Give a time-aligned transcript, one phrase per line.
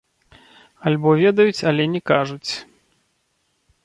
[0.91, 2.51] Альбо ведаюць, але не кажуць.